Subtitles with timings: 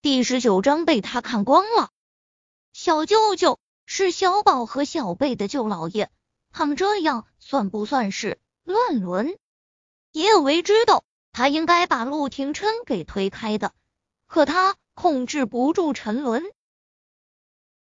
[0.00, 1.90] 第十九章被他看光了。
[2.72, 6.08] 小舅舅是小宝和小贝的舅老爷，
[6.52, 9.36] 他们这样算不算是乱伦？
[10.12, 13.72] 叶维知道他应该把陆廷琛给推开的，
[14.28, 16.44] 可他控制不住沉沦。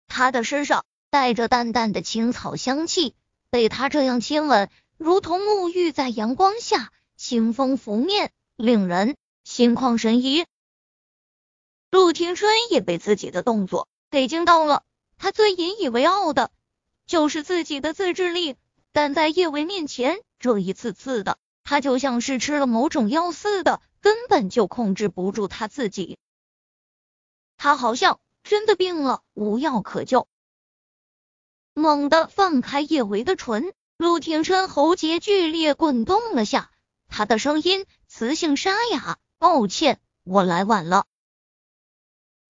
[0.07, 3.15] 他的身上带着淡淡的青草香气，
[3.49, 4.69] 被他这样亲吻，
[4.99, 10.45] 如同沐浴在阳光下，清风拂面，令人心旷神怡。
[11.95, 14.83] 陆庭琛也被自己的动作给惊到了，
[15.17, 16.51] 他最引以为傲的
[17.07, 18.57] 就是自己的自制力，
[18.91, 26.19] 但在叶维面前，这一次次的他就像是吃了某种药似的，根本就控制不住他自己。
[27.57, 30.27] 他好像真的病了，无药可救。
[31.75, 36.73] 猛地放开叶维的唇，陆庭琛喉结剧烈滚动了下，
[37.07, 41.07] 他的声音磁性沙哑：“抱歉，我来晚了。”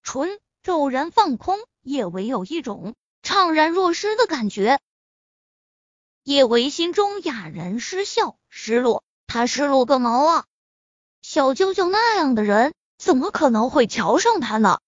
[0.05, 4.79] 唇骤然放空，叶维有一种怅然若失的感觉。
[6.23, 10.45] 叶维心中哑然失笑，失落，他失落个毛啊！
[11.23, 14.79] 小舅舅那样的人，怎么可能会瞧上他呢？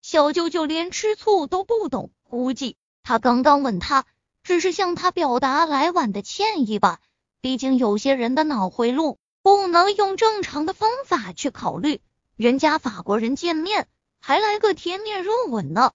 [0.00, 4.06] 小舅舅连吃醋都不懂，估计他刚刚吻他，
[4.42, 7.00] 只是向他表达来晚的歉意吧。
[7.42, 12.00] 毕竟有些人的脑回路不能用正常的方法去考虑，
[12.34, 13.86] 人家法国人见面。
[14.20, 15.92] 还来个贴面热吻呢，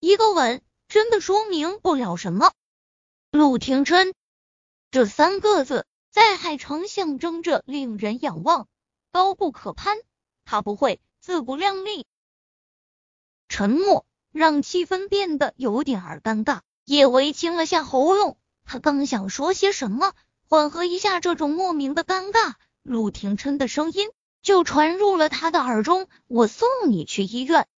[0.00, 2.52] 一个吻真的说明不了什么。
[3.30, 4.14] 陆廷琛
[4.90, 8.68] 这三个字在海城象征着令人仰望，
[9.12, 9.98] 高不可攀。
[10.44, 12.06] 他不会自不量力。
[13.48, 16.60] 沉默让气氛变得有点儿尴尬。
[16.84, 20.14] 叶维清了下喉咙，他刚想说些什么，
[20.48, 24.08] 缓和一下这种莫名的尴尬，陆廷琛的声音。
[24.48, 26.08] 就传入了他的耳中。
[26.26, 27.68] 我送你去医院。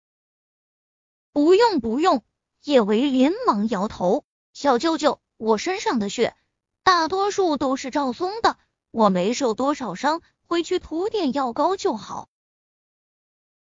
[1.33, 2.23] 不用不用，
[2.63, 4.25] 叶维连忙摇头。
[4.53, 6.37] 小舅舅，我身上的血
[6.85, 8.57] 大多数都是赵松的，
[8.93, 12.29] 我没受多少伤，回去涂点药膏就好。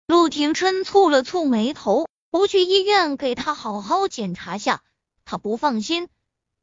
[0.06, 4.82] 陆廷琛蹙了蹙眉头，不去医院给他好好检查下，
[5.26, 6.08] 他不放心。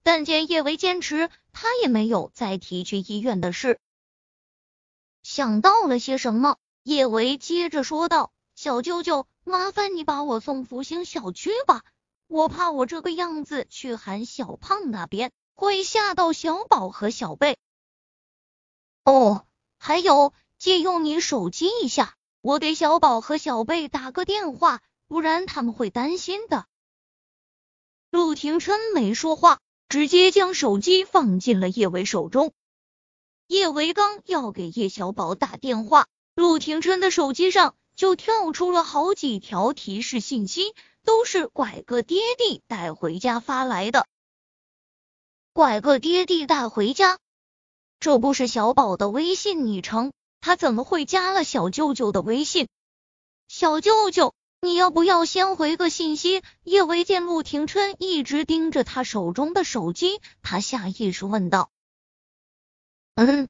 [0.01, 3.79] 但见叶维坚持，他也没有再提去医院的事。
[5.23, 11.83] 想到了些什么，叶维接着说道：“小舅舅，麻烦你把我送福星小区吧，
[12.27, 17.57] 我怕我这个样子去喊小胖那边会吓到小宝和小贝。
[19.03, 19.45] 哦，
[19.77, 26.65] 还有，借用你手机一下，我给小宝和小贝打个电话，不然他们会担心的。”
[28.11, 32.53] 陆廷琛没说话，直接将手机放进了叶维手中。
[33.51, 40.73] 叶维刚要给叶小宝打电话，陆廷琛的手机上就跳出了好几条提示信息，
[41.03, 44.07] 都是拐个爹地带回家发来的。
[45.51, 47.19] 拐个爹地带回家，
[47.99, 52.69] 这不是小宝的微信昵称，他怎么会加了小舅舅的微信？
[53.49, 56.41] 小舅舅，你要不要先回个信息？
[56.63, 61.69] 叶维见陆廷琛一直盯着他手中的手机，他下意识问道。
[63.15, 63.49] 嗯，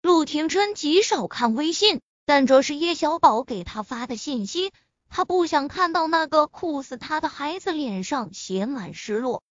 [0.00, 4.72] 陆廷琛极少看微信，但这是叶小宝给他发的信息，
[5.08, 9.42] 他不想看到那个酷死他的孩子脸上写满失落。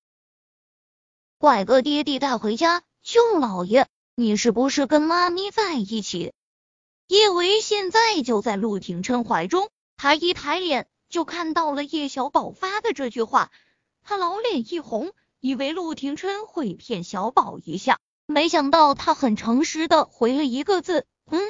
[1.38, 6.34] 拐个爹地带回家，舅老爷，你是不是跟妈咪在一起？
[7.08, 13.52] 叶维现在就在陆廷琛怀中，他一抬脸就看到了叶小宝发的这句话，
[14.02, 18.00] 他老脸一红，以为陆廷琛会骗小宝一下。
[18.32, 21.42] 没想到他很诚实的回了一个字，嗯，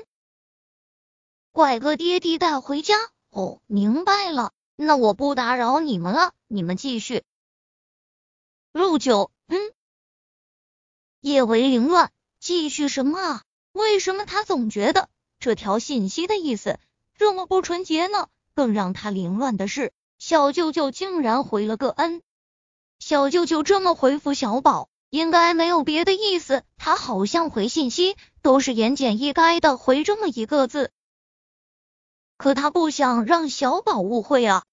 [1.52, 2.96] 拐个爹地带回家。
[3.32, 7.26] 哦，明白了，那我不打扰你们了，你们继续。
[8.72, 9.60] 陆九，嗯，
[11.20, 13.44] 叶维凌乱，继续什么啊？
[13.74, 16.80] 为什么他总觉得这条信息的意思
[17.14, 18.30] 这么不纯洁呢？
[18.54, 22.22] 更让他凌乱的是，小舅舅竟然回了个恩。
[23.00, 24.89] 小舅舅这么回复小宝。
[25.10, 30.92] 应该没有别的意思，他好像回信息都是言简意赅的回这么一个字，
[32.38, 34.66] 可他不想让小宝误会啊。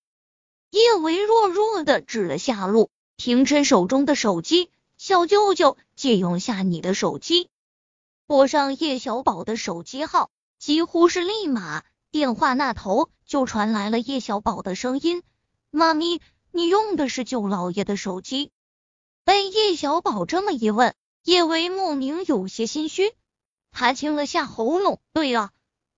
[0.70, 7.48] 叶维弱弱的指了下路，廷琛手中的手机，小舅舅借用下你的手机，
[8.26, 15.22] 拨上叶小宝的手机号，几乎是立马，电话那头就传来了叶小宝的声音
[15.70, 18.50] ：“妈咪，你用的是舅老爷的手机。”
[19.26, 20.94] 被叶小宝这么一问，
[21.24, 23.12] 叶维莫名有些心虚。
[23.72, 25.50] 他清了下喉咙，对啊，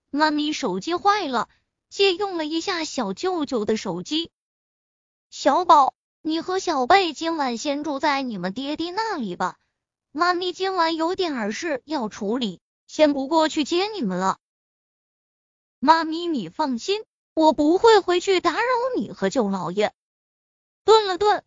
[0.08, 1.50] 妈咪手机坏了，
[1.90, 4.30] 借用了一下小舅舅的手机。
[5.28, 5.92] 小宝，
[6.22, 9.58] 你和小贝今晚先住在你们爹爹那里吧，
[10.10, 14.38] 妈咪今晚有点儿事要处理，先不过去接你们了。
[15.80, 17.04] 妈咪，你放心，
[17.34, 18.62] 我不会回去打扰
[18.96, 19.92] 你和舅老爷。
[20.84, 21.44] 顿了顿，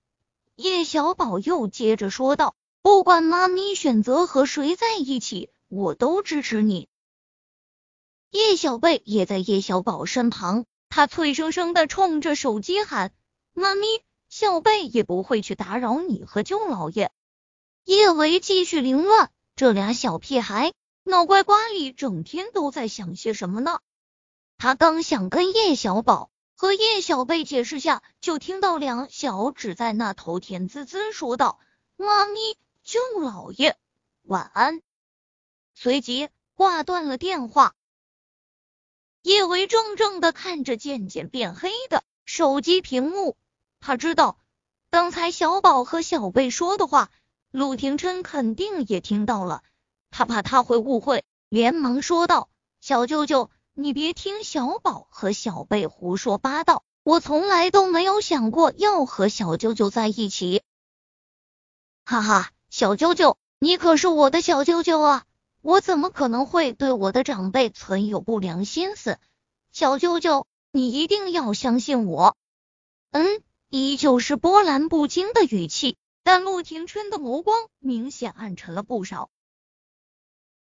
[0.55, 6.87] 叶小宝又接着说道：“不管妈咪选择和谁在一起，我都支持你。”
[8.31, 13.13] 叶小贝也在叶小宝身旁，他脆生生的冲着手机喊
[13.53, 13.85] ：“妈咪，
[14.29, 17.11] 小贝也不会去打扰你和舅老爷。”
[17.85, 23.79] 叶维继续凌乱，这俩小屁孩脑瓜瓜里整天都在想些什么呢？
[24.57, 26.30] 他刚想跟叶小宝
[26.61, 31.59] 和叶小贝解释下，就听到两小只在那头甜滋滋说道
[31.97, 32.39] ：“妈咪，
[32.83, 33.75] 舅老爷，
[34.21, 34.83] 晚安。”
[35.73, 37.73] 随即挂断了电话。
[39.23, 43.35] 叶维怔怔的看着渐渐变黑的手机屏幕，
[43.79, 44.37] 他知道
[44.91, 47.09] 刚才小宝和小贝说的话，
[47.49, 49.63] 陆廷琛肯定也听到了，
[50.11, 52.49] 他怕他会误会，连忙说道
[52.81, 60.61] ：“小舅舅，你别听小宝和小贝胡说八道，我从来都没有想过要和小舅舅在一起。”
[62.03, 65.25] 哈哈，小舅舅，你可是我的小舅舅啊！
[65.61, 69.19] 我怎么可能会对我的长辈存有不良心思？
[69.71, 72.35] 小舅舅，你一定要相信我。
[73.11, 79.29] 嗯，依旧是波澜不惊的语气，但陆廷琛的眸光明显暗沉了不少。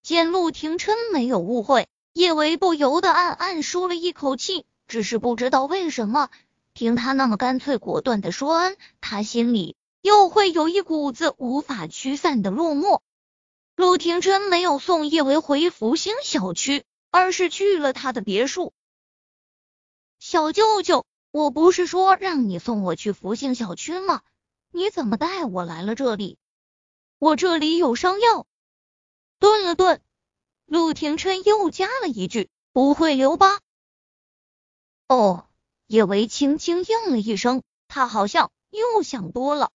[0.01, 6.29] 见陆廷琛没有误会，叶维不由得暗暗舒了一口气，只是不知道为什么，
[6.73, 13.01] 听他那么干脆果断的说恩，他心里又会有一股子无法驱散的落寞。
[13.75, 18.73] 陆廷琛没有送叶维回福星小区，而是去了他的别墅。
[20.19, 24.21] 小舅舅，我不是说让你送我去福星小区吗？
[24.71, 26.37] 你怎么带我来了这里？
[27.19, 28.45] 我这里有伤药。
[29.39, 30.01] 顿了顿，
[30.69, 33.59] 陆廷琛又加了一句：“不会留疤？”
[35.09, 35.45] 哦，
[35.87, 39.71] 叶维轻轻应了一声，他好像又想多了。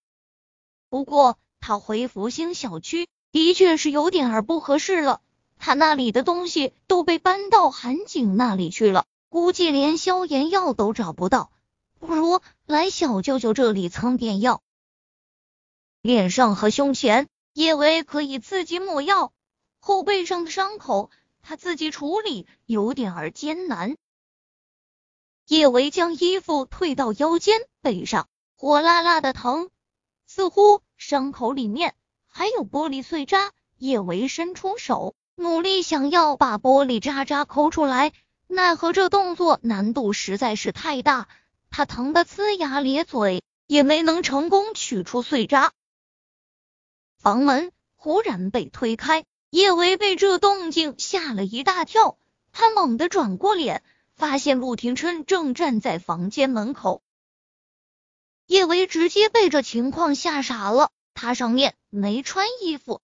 [0.88, 3.06] 不过他回福星小区。
[3.32, 5.20] 的确是有点儿不合适了，
[5.58, 11.50] 他那里的东西都被搬到韩景那里去了，估计连消炎药都找不到，
[11.98, 14.62] 不如来小舅舅这里蹭点药。
[16.00, 19.32] 脸上和胸前，叶维可以自己抹药，
[19.86, 21.10] 后背上的伤口
[21.42, 23.98] 他自己处理，有点儿艰难。
[25.46, 28.26] 叶维将衣服退到腰间，背上
[28.56, 29.68] 火辣辣的疼，
[30.26, 31.94] 似乎伤口里面。
[32.24, 38.14] 还有玻璃碎渣，叶维伸出手，努力想要把玻璃渣渣抠出来，
[38.46, 41.28] 奈何这动作难度实在是太大，
[41.68, 45.72] 他疼得呲牙咧嘴，也没能成功取出碎渣。
[47.18, 52.18] 房门忽然被推开，叶维被这动静吓了一大跳，
[52.50, 53.84] 他猛地转过脸，
[54.16, 57.04] 发现陆廷琛正站在房间门口。
[58.46, 60.90] 叶维直接被这情况吓傻了。
[61.14, 63.00] 他上面没穿衣服，